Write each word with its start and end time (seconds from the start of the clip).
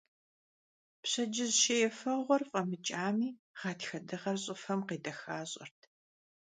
Пщэдджыжь 1.01 1.57
шей 1.61 1.81
ефэгъуэр 1.89 2.41
фIэмыкIами, 2.51 3.29
гъатхэ 3.59 3.97
дыгъэр 4.07 4.37
щIыфэм 4.43 4.81
къедэхащIэрт. 4.87 5.79